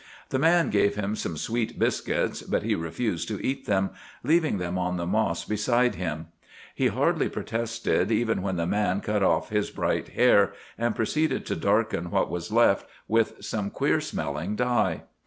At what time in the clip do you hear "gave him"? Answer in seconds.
0.71-1.15